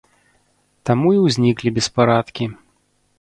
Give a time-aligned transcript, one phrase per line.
[0.89, 2.49] Таму і ўзніклі беспарадкі.